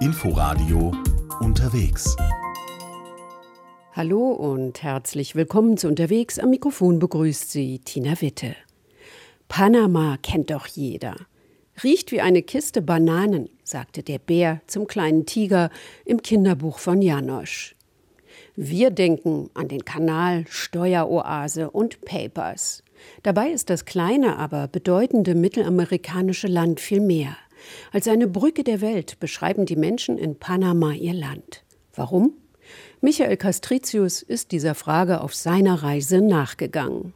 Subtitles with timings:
[0.00, 0.92] Inforadio
[1.40, 2.14] unterwegs.
[3.94, 6.38] Hallo und herzlich willkommen zu Unterwegs.
[6.38, 8.54] Am Mikrofon begrüßt Sie Tina Witte.
[9.48, 11.16] Panama kennt doch jeder.
[11.82, 15.68] Riecht wie eine Kiste Bananen, sagte der Bär zum kleinen Tiger
[16.04, 17.74] im Kinderbuch von Janosch.
[18.54, 22.84] Wir denken an den Kanal, Steueroase und Papers.
[23.24, 27.36] Dabei ist das kleine, aber bedeutende mittelamerikanische Land viel mehr.
[27.92, 31.64] Als eine Brücke der Welt beschreiben die Menschen in Panama ihr Land.
[31.94, 32.32] Warum?
[33.00, 37.14] Michael Castricius ist dieser Frage auf seiner Reise nachgegangen.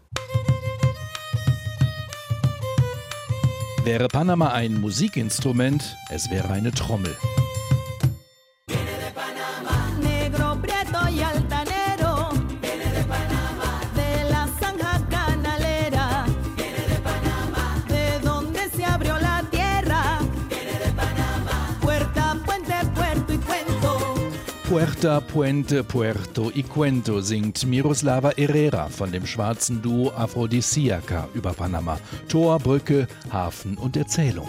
[3.85, 7.17] Wäre Panama ein Musikinstrument, es wäre eine Trommel.
[24.73, 31.99] Puerta, Puente, Puerto y Cuento singt Miroslava Herrera von dem schwarzen Duo Aphrodisiaca über Panama.
[32.27, 34.49] Tor, Brücke, Hafen und Erzählung.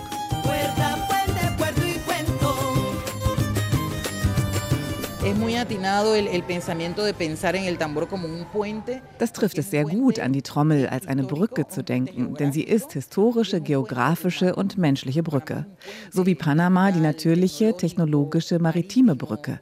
[9.18, 12.64] Das trifft es sehr gut, an die Trommel als eine Brücke zu denken, denn sie
[12.64, 15.66] ist historische, geografische und menschliche Brücke.
[16.12, 19.60] So wie Panama die natürliche, technologische, maritime Brücke.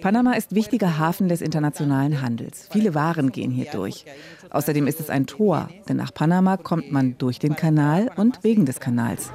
[0.00, 2.68] Panama ist wichtiger Hafen des internationalen Handels.
[2.70, 4.04] Viele Waren gehen hier durch.
[4.50, 8.66] Außerdem ist es ein Tor, denn nach Panama kommt man durch den Kanal und wegen
[8.66, 9.30] des Kanals.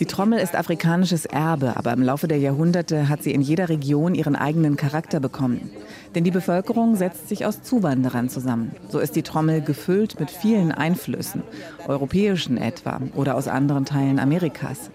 [0.00, 4.16] Die Trommel ist afrikanisches Erbe, aber im Laufe der Jahrhunderte hat sie in jeder Region
[4.16, 5.70] ihren eigenen Charakter bekommen.
[6.14, 8.72] Denn die Bevölkerung setzt sich aus Zuwanderern zusammen.
[8.88, 11.42] So ist die Trommel gefüllt mit vielen Einflüssen,
[11.88, 14.90] europäischen etwa oder aus anderen Teilen Amerikas.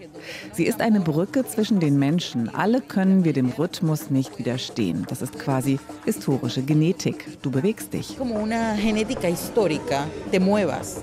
[0.52, 2.48] Sie ist eine Brücke zwischen den Menschen.
[2.54, 5.06] Alle können wir dem Rhythmus nicht widerstehen.
[5.08, 7.42] Das ist quasi historische Genetik.
[7.42, 8.16] Du bewegst dich.
[8.16, 11.00] Como una genética histórica, te muevas.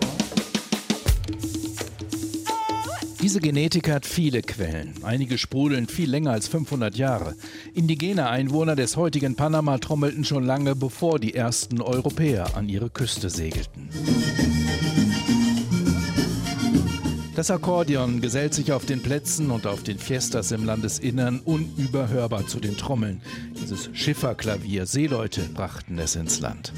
[3.27, 4.93] Diese Genetik hat viele Quellen.
[5.03, 7.35] Einige sprudeln viel länger als 500 Jahre.
[7.73, 13.29] Indigene Einwohner des heutigen Panama trommelten schon lange, bevor die ersten Europäer an ihre Küste
[13.29, 13.89] segelten.
[17.35, 22.61] Das Akkordeon gesellt sich auf den Plätzen und auf den Fiestas im Landesinnern unüberhörbar zu
[22.61, 23.21] den Trommeln.
[23.61, 26.71] Dieses Schifferklavier, Seeleute brachten es ins Land.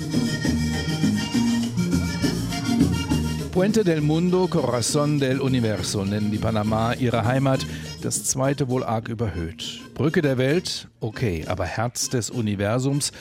[3.60, 7.60] Puente del Mundo, Corazón del Universo nennen die Panama ihre Heimat,
[8.02, 9.82] das zweite wohl arg überhöht.
[9.96, 13.12] Brücke der Welt, okay, aber Herz des Universums,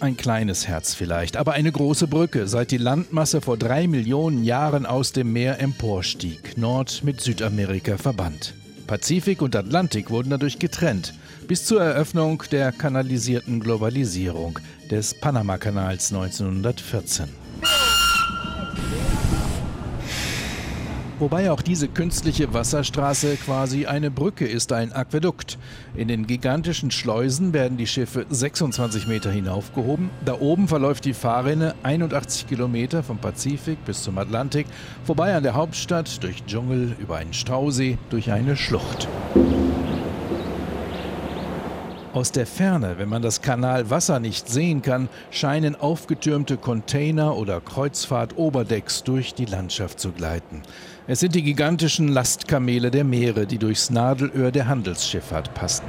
[0.00, 4.84] ein kleines Herz vielleicht, aber eine große Brücke, seit die Landmasse vor drei Millionen Jahren
[4.84, 8.52] aus dem Meer emporstieg, Nord mit Südamerika verband.
[8.86, 11.14] Pazifik und Atlantik wurden dadurch getrennt,
[11.46, 14.58] bis zur Eröffnung der kanalisierten Globalisierung
[14.90, 17.47] des Panamakanals 1914.
[21.18, 25.58] Wobei auch diese künstliche Wasserstraße quasi eine Brücke ist, ein Aquädukt.
[25.96, 30.10] In den gigantischen Schleusen werden die Schiffe 26 Meter hinaufgehoben.
[30.24, 34.66] Da oben verläuft die Fahrrinne 81 Kilometer vom Pazifik bis zum Atlantik,
[35.02, 39.08] vorbei an der Hauptstadt, durch Dschungel, über einen Stausee, durch eine Schlucht.
[42.14, 49.04] Aus der Ferne, wenn man das Kanalwasser nicht sehen kann, scheinen aufgetürmte Container oder Kreuzfahrt-Oberdecks
[49.04, 50.62] durch die Landschaft zu gleiten.
[51.10, 55.86] Es sind die gigantischen Lastkamele der Meere, die durchs Nadelöhr der Handelsschifffahrt passen.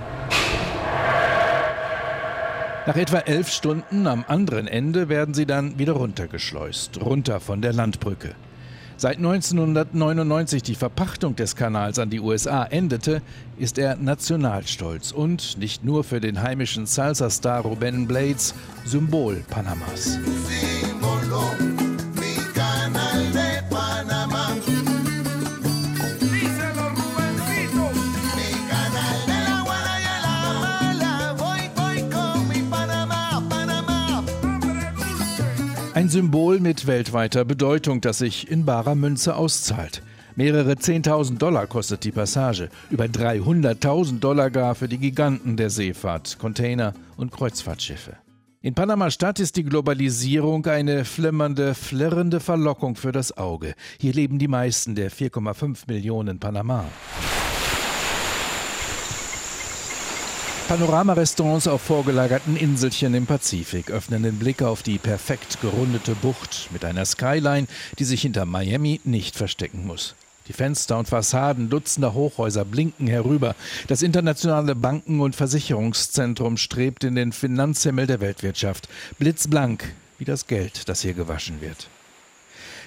[2.88, 7.74] Nach etwa elf Stunden am anderen Ende werden sie dann wieder runtergeschleust, runter von der
[7.74, 8.34] Landbrücke.
[8.96, 13.22] Seit 1999 die Verpachtung des Kanals an die USA endete,
[13.58, 20.18] ist er Nationalstolz und nicht nur für den heimischen Salsa-Star Ruben Blades Symbol Panamas.
[36.00, 40.02] Ein Symbol mit weltweiter Bedeutung, das sich in barer Münze auszahlt.
[40.38, 46.40] Mehrere 10.000 Dollar kostet die Passage, über 300.000 Dollar gar für die Giganten der Seefahrt,
[46.40, 48.16] Container und Kreuzfahrtschiffe.
[48.62, 53.74] In Panama-Stadt ist die Globalisierung eine flimmernde, flirrende Verlockung für das Auge.
[54.00, 56.86] Hier leben die meisten der 4,5 Millionen Panama.
[60.70, 66.86] Panoramarestaurants auf vorgelagerten Inselchen im Pazifik öffnen den Blick auf die perfekt gerundete Bucht mit
[66.86, 67.66] einer Skyline,
[67.98, 70.14] die sich hinter Miami nicht verstecken muss.
[70.48, 73.56] Die Fenster und Fassaden dutzender Hochhäuser blinken herüber.
[73.88, 78.90] Das internationale Banken- und Versicherungszentrum strebt in den Finanzhimmel der Weltwirtschaft.
[79.18, 81.88] Blitzblank wie das Geld, das hier gewaschen wird.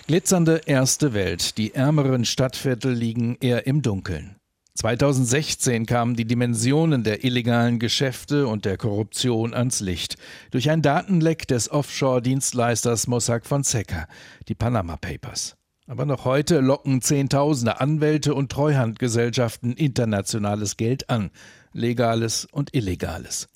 [0.06, 1.58] Glitzernde erste Welt.
[1.58, 4.37] Die ärmeren Stadtviertel liegen eher im Dunkeln.
[4.74, 10.16] 2016 kamen die Dimensionen der illegalen Geschäfte und der Korruption ans Licht
[10.50, 14.06] durch ein Datenleck des Offshore-Dienstleisters Mossack Fonseca,
[14.48, 15.56] die Panama Papers.
[15.86, 21.30] Aber noch heute locken Zehntausende Anwälte und Treuhandgesellschaften internationales Geld an,
[21.74, 23.48] legales und illegales.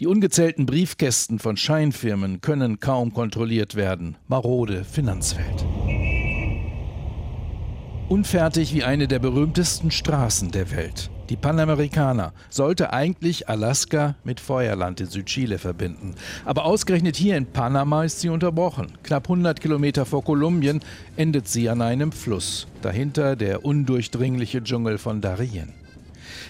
[0.00, 4.16] Die ungezählten Briefkästen von Scheinfirmen können kaum kontrolliert werden.
[4.26, 5.64] Marode Finanzwelt.
[8.14, 11.10] Unfertig wie eine der berühmtesten Straßen der Welt.
[11.30, 16.14] Die Panamericana sollte eigentlich Alaska mit Feuerland in Südchile verbinden.
[16.44, 18.92] Aber ausgerechnet hier in Panama ist sie unterbrochen.
[19.02, 20.78] Knapp 100 Kilometer vor Kolumbien
[21.16, 22.68] endet sie an einem Fluss.
[22.82, 25.74] Dahinter der undurchdringliche Dschungel von Darien.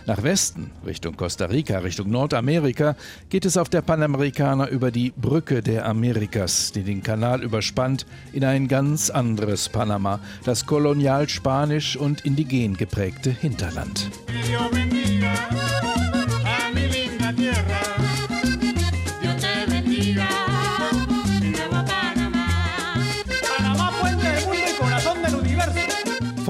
[0.06, 2.96] Nach Westen, Richtung Costa Rica, Richtung Nordamerika,
[3.28, 8.44] geht es auf der Panamericana über die Brücke der Amerikas, die den Kanal überspannt, in
[8.44, 14.10] ein ganz anderes Panama, das kolonial spanisch und indigen geprägte Hinterland.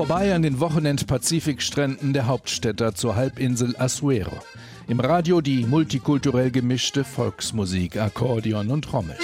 [0.06, 4.38] Vorbei an den Wochenend-Pazifikstränden der Hauptstädter zur Halbinsel Azuero.
[4.86, 9.16] Im Radio die multikulturell gemischte Volksmusik, Akkordeon und Trommel.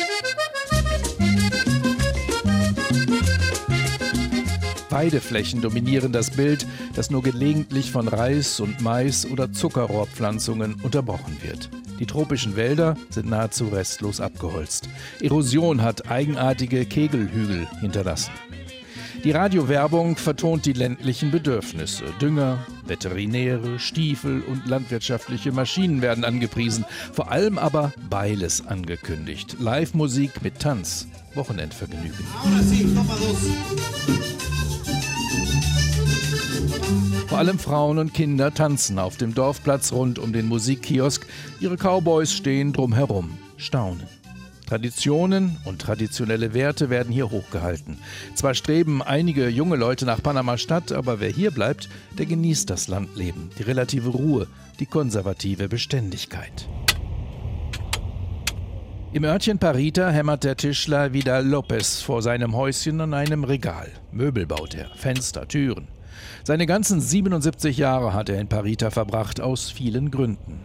[4.89, 11.69] Weideflächen dominieren das Bild, das nur gelegentlich von Reis und Mais oder Zuckerrohrpflanzungen unterbrochen wird.
[11.99, 14.89] Die tropischen Wälder sind nahezu restlos abgeholzt.
[15.21, 18.33] Erosion hat eigenartige Kegelhügel hinterlassen.
[19.23, 22.05] Die Radiowerbung vertont die ländlichen Bedürfnisse.
[22.23, 26.87] Dünger, Veterinäre, Stiefel und landwirtschaftliche Maschinen werden angepriesen.
[27.13, 29.57] Vor allem aber Beiles angekündigt.
[29.61, 31.07] Live-Musik mit Tanz.
[31.35, 32.27] Wochenendvergnügen.
[37.29, 41.27] Vor allem Frauen und Kinder tanzen auf dem Dorfplatz rund um den Musikkiosk.
[41.61, 44.20] Ihre Cowboys stehen drumherum, staunen.
[44.71, 47.99] Traditionen und traditionelle Werte werden hier hochgehalten.
[48.37, 53.51] Zwar streben einige junge Leute nach Panama-Stadt, aber wer hier bleibt, der genießt das Landleben,
[53.59, 54.47] die relative Ruhe,
[54.79, 56.69] die konservative Beständigkeit.
[59.13, 63.89] Im Örtchen Parita hämmert der Tischler Vidal Lopez vor seinem Häuschen an einem Regal.
[64.13, 65.89] Möbel baut er, Fenster, Türen.
[66.45, 70.61] Seine ganzen 77 Jahre hat er in Parita verbracht, aus vielen Gründen.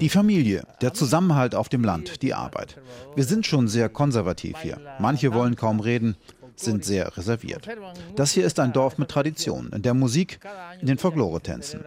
[0.00, 2.80] Die Familie, der Zusammenhalt auf dem Land, die Arbeit.
[3.14, 4.78] Wir sind schon sehr konservativ hier.
[4.98, 6.16] Manche wollen kaum reden,
[6.56, 7.68] sind sehr reserviert.
[8.16, 10.40] Das hier ist ein Dorf mit Tradition, in der Musik,
[10.80, 11.84] in den Folklore-Tänzen.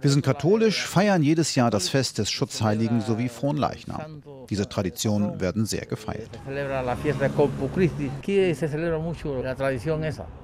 [0.00, 4.22] Wir sind katholisch, feiern jedes Jahr das Fest des Schutzheiligen sowie Fronleichnam.
[4.50, 6.30] Diese Traditionen werden sehr gefeiert.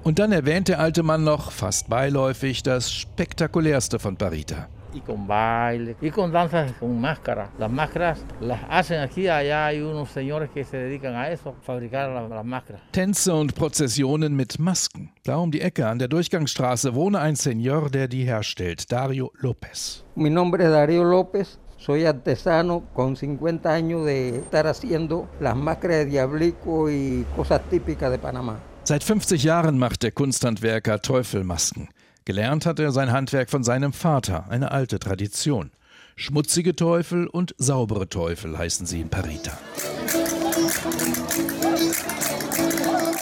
[0.03, 5.27] Und dann erwähnt der alte Mann noch, fast beiläufig, das spektakulärste von Parita y con
[5.27, 7.49] baile y con danzas con máscaras.
[7.57, 12.09] Las máscaras las hacen aquí, allá hay unos señores que se dedican a eso, fabricar
[12.09, 12.81] las, las máscaras.
[12.91, 15.11] Tänze und Prozessionen mit Masken.
[15.23, 20.03] Da um die Ecke an der Durchgangsstraße wohne ein Señor, der die herstellt, Dario López.
[20.15, 21.59] Mi nombre es Dario López.
[21.77, 28.09] Soy artesano con 50 años de estar haciendo las máscaras de diablico y cosas típicas
[28.09, 28.59] de Panamá.
[28.85, 31.89] Seit 50 Jahren macht der Kunsthandwerker Teufelmasken.
[32.25, 35.71] Gelernt hat er sein Handwerk von seinem Vater, eine alte Tradition.
[36.15, 39.57] Schmutzige Teufel und saubere Teufel heißen sie in Parita.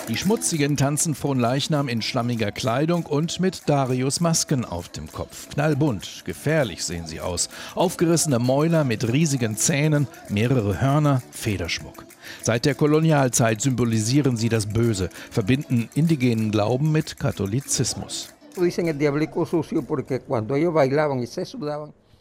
[0.08, 5.50] Die Schmutzigen tanzen von Leichnam in schlammiger Kleidung und mit Darius Masken auf dem Kopf.
[5.50, 7.50] Knallbunt, gefährlich sehen sie aus.
[7.74, 12.06] Aufgerissene Mäuler mit riesigen Zähnen, mehrere Hörner, Federschmuck.
[12.44, 18.30] Seit der Kolonialzeit symbolisieren sie das Böse, verbinden indigenen Glauben mit Katholizismus.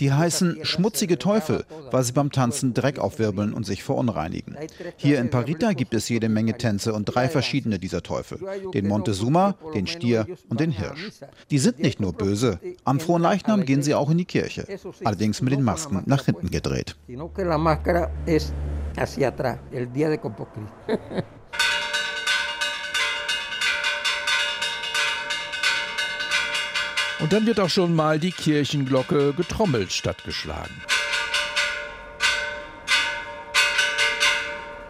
[0.00, 4.56] Die heißen schmutzige Teufel, weil sie beim Tanzen Dreck aufwirbeln und sich verunreinigen.
[4.96, 8.38] Hier in Parita gibt es jede Menge Tänze und drei verschiedene dieser Teufel.
[8.72, 11.10] Den Montezuma, den Stier und den Hirsch.
[11.50, 12.58] Die sind nicht nur böse.
[12.84, 14.66] Am frohen Leichnam gehen sie auch in die Kirche.
[15.04, 16.96] Allerdings mit den Masken nach hinten gedreht.
[27.20, 30.74] Und dann wird auch schon mal die Kirchenglocke getrommelt stattgeschlagen.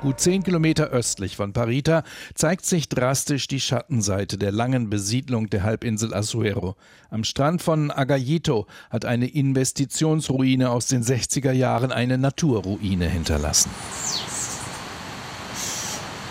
[0.01, 5.63] Gut zehn Kilometer östlich von Parita zeigt sich drastisch die Schattenseite der langen Besiedlung der
[5.63, 6.77] Halbinsel Azuero.
[7.11, 13.71] Am Strand von Agayito hat eine Investitionsruine aus den 60er Jahren eine Naturruine hinterlassen.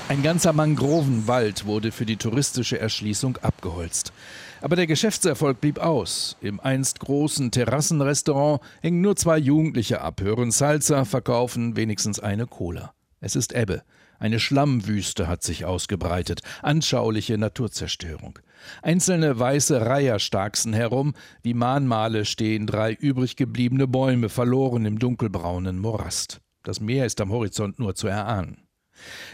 [0.07, 4.11] Ein ganzer Mangrovenwald wurde für die touristische Erschließung abgeholzt.
[4.61, 6.35] Aber der Geschäftserfolg blieb aus.
[6.41, 12.93] Im einst großen Terrassenrestaurant hängen nur zwei Jugendliche ab, hören Salsa, verkaufen wenigstens eine Cola.
[13.21, 13.83] Es ist Ebbe.
[14.19, 18.39] Eine Schlammwüste hat sich ausgebreitet, anschauliche Naturzerstörung.
[18.81, 25.79] Einzelne weiße Reiher starksen herum, wie Mahnmale stehen drei übrig gebliebene Bäume verloren im dunkelbraunen
[25.79, 26.41] Morast.
[26.63, 28.67] Das Meer ist am Horizont nur zu erahnen.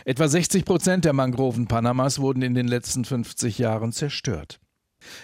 [0.06, 4.60] Etwa 60 Prozent der Mangroven Panamas wurden in den letzten 50 Jahren zerstört.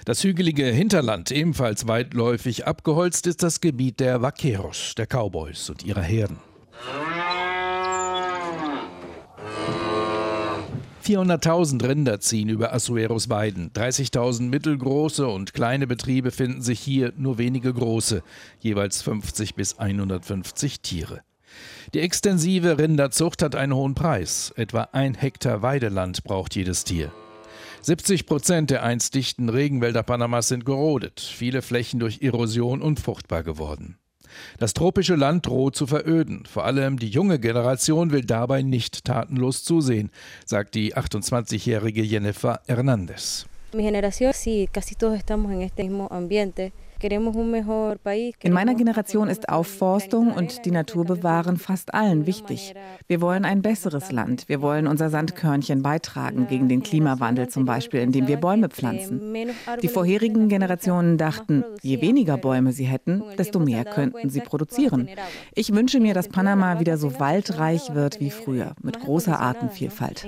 [0.05, 6.01] Das hügelige Hinterland, ebenfalls weitläufig abgeholzt, ist das Gebiet der Vaqueros, der Cowboys und ihrer
[6.01, 6.37] Herden.
[11.03, 13.71] 400.000 Rinder ziehen über Asueros Weiden.
[13.73, 18.23] 30.000 mittelgroße und kleine Betriebe finden sich hier, nur wenige große,
[18.59, 21.21] jeweils 50 bis 150 Tiere.
[21.93, 24.53] Die extensive Rinderzucht hat einen hohen Preis.
[24.55, 27.11] Etwa ein Hektar Weideland braucht jedes Tier.
[27.83, 33.97] 70 Prozent der einst dichten Regenwälder Panamas sind gerodet, viele Flächen durch Erosion unfruchtbar geworden.
[34.59, 36.43] Das tropische Land droht zu veröden.
[36.45, 40.11] Vor allem die junge Generation will dabei nicht tatenlos zusehen,
[40.45, 43.45] sagt die 28-jährige Jennifer Hernández.
[43.73, 46.73] Mi generación, sí, casi todos estamos en este mismo ambiente.
[47.03, 52.75] In meiner Generation ist Aufforstung und die Natur bewahren fast allen wichtig.
[53.07, 54.47] Wir wollen ein besseres Land.
[54.47, 59.19] Wir wollen unser Sandkörnchen beitragen gegen den Klimawandel zum Beispiel, indem wir Bäume pflanzen.
[59.81, 65.09] Die vorherigen Generationen dachten, je weniger Bäume sie hätten, desto mehr könnten sie produzieren.
[65.55, 70.27] Ich wünsche mir, dass Panama wieder so waldreich wird wie früher, mit großer Artenvielfalt.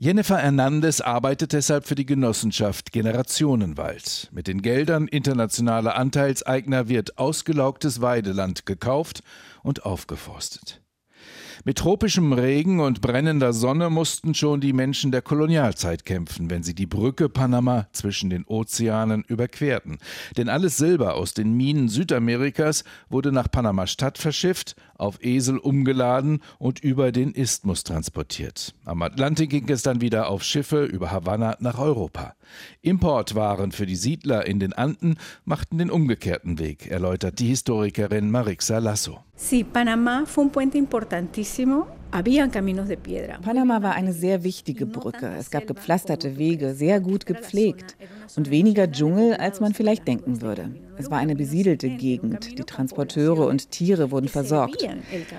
[0.00, 4.28] Jennifer Hernandez arbeitet deshalb für die Genossenschaft Generationenwald.
[4.30, 9.24] Mit den Geldern internationaler Anteilseigner wird ausgelaugtes Weideland gekauft
[9.64, 10.80] und aufgeforstet.
[11.64, 16.74] Mit tropischem Regen und brennender Sonne mussten schon die Menschen der Kolonialzeit kämpfen, wenn sie
[16.74, 19.98] die Brücke Panama zwischen den Ozeanen überquerten.
[20.36, 26.80] Denn alles Silber aus den Minen Südamerikas wurde nach Panama-Stadt verschifft, auf Esel umgeladen und
[26.80, 28.74] über den Isthmus transportiert.
[28.84, 32.34] Am Atlantik ging es dann wieder auf Schiffe über Havanna nach Europa.
[32.82, 38.78] Importwaren für die Siedler in den Anden machten den umgekehrten Weg, erläutert die Historikerin Marixa
[38.78, 39.20] Lasso.
[39.36, 41.86] Sí, Panamá fue un puente importantísimo
[43.42, 45.30] Panama war eine sehr wichtige Brücke.
[45.38, 47.96] Es gab gepflasterte Wege, sehr gut gepflegt
[48.36, 50.70] und weniger Dschungel, als man vielleicht denken würde.
[50.98, 52.58] Es war eine besiedelte Gegend.
[52.58, 54.86] Die Transporteure und Tiere wurden versorgt.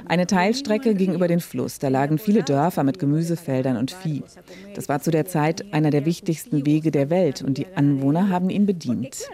[0.08, 1.80] Eine Teilstrecke ging über den Fluss.
[1.80, 4.24] Da lagen viele Dörfer mit Gemüsefeldern und Vieh.
[4.74, 8.50] Das war zu der Zeit einer der wichtigsten Wege der Welt und die Anwohner haben
[8.50, 9.28] ihn bedient.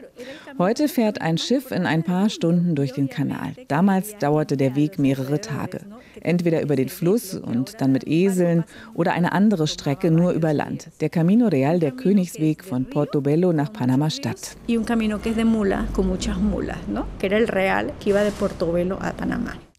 [0.58, 3.54] Heute fährt ein Schiff in ein paar Stunden durch den Kanal.
[3.68, 5.82] Damals dauerte der Weg mehrere Tage.
[6.22, 10.90] Entweder über den Fluss und dann mit Eseln oder eine andere Strecke nur über Land.
[11.02, 14.58] Der Camino Real, der Königsweg von Portobello nach Panama-Stadt.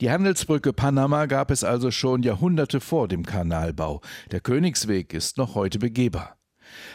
[0.01, 4.01] Die Handelsbrücke Panama gab es also schon Jahrhunderte vor dem Kanalbau.
[4.31, 6.37] Der Königsweg ist noch heute begehbar.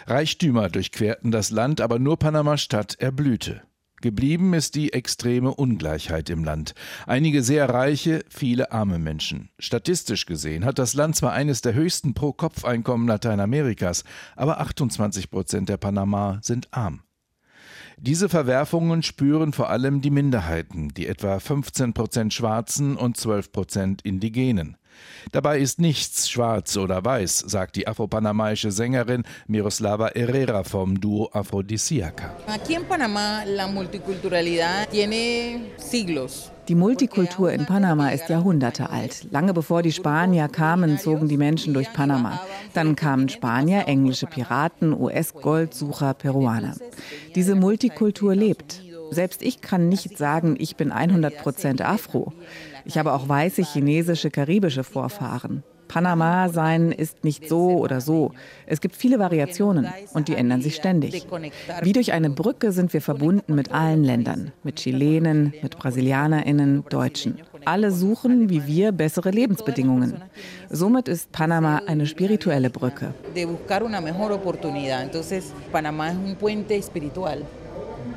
[0.06, 3.62] Reichtümer durchquerten das Land, aber nur Panama-Stadt erblühte.
[4.01, 6.74] Geblieben ist die extreme Ungleichheit im Land.
[7.05, 9.50] Einige sehr reiche, viele arme Menschen.
[9.60, 14.03] Statistisch gesehen hat das Land zwar eines der höchsten Pro-Kopf-Einkommen Lateinamerikas,
[14.36, 17.03] aber 28 Prozent der Panama sind arm.
[17.98, 24.01] Diese Verwerfungen spüren vor allem die Minderheiten, die etwa 15 Prozent Schwarzen und 12 Prozent
[24.01, 24.77] Indigenen.
[25.31, 32.36] Dabei ist nichts schwarz oder weiß, sagt die afropanamaische Sängerin Miroslava Herrera vom Duo Aphrodisiaca.
[36.67, 39.27] Die Multikultur in Panama ist Jahrhunderte alt.
[39.31, 42.39] Lange bevor die Spanier kamen, zogen die Menschen durch Panama.
[42.74, 46.75] Dann kamen Spanier, englische Piraten, US-Goldsucher, Peruaner.
[47.36, 48.81] Diese Multikultur lebt.
[49.12, 52.32] Selbst ich kann nicht sagen, ich bin 100 Prozent Afro.
[52.86, 55.63] Ich habe auch weiße chinesische, karibische Vorfahren.
[55.89, 58.32] Panama sein ist nicht so oder so.
[58.65, 61.27] Es gibt viele Variationen und die ändern sich ständig.
[61.82, 67.41] Wie durch eine Brücke sind wir verbunden mit allen Ländern, mit Chilenen, mit Brasilianerinnen, Deutschen.
[67.65, 70.22] Alle suchen, wie wir, bessere Lebensbedingungen.
[70.70, 73.13] Somit ist Panama eine spirituelle Brücke.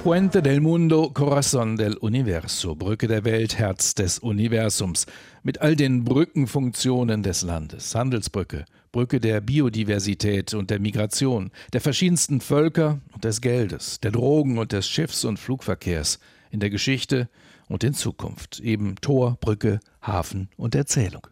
[0.05, 5.07] Puente del Mundo, Corazón del Universo, Brücke der Welt, Herz des Universums,
[5.43, 7.95] mit all den Brückenfunktionen des Landes.
[7.95, 14.59] Handelsbrücke, Brücke der Biodiversität und der Migration, der verschiedensten Völker und des Geldes, der Drogen
[14.59, 16.19] und des Schiffs- und Flugverkehrs,
[16.51, 17.31] in der Geschichte
[17.71, 18.61] und in Zukunft.
[18.61, 21.27] Eben Tor, Brücke, Hafen und Erzählung.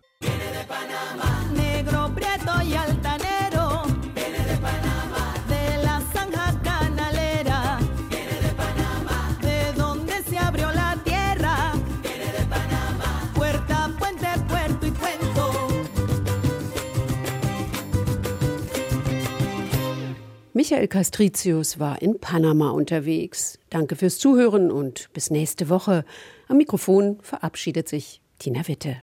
[20.72, 23.58] Michael Castricius war in Panama unterwegs.
[23.68, 26.06] Danke fürs Zuhören und bis nächste Woche.
[26.48, 28.98] Am Mikrofon verabschiedet sich Tina Witte.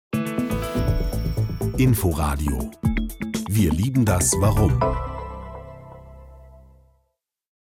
[1.77, 2.71] Inforadio.
[3.51, 4.81] Wir lieben das Warum.